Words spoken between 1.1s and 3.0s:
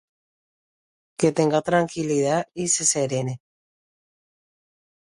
Que tenga tranquilidad y se